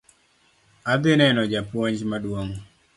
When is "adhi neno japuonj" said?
0.91-1.97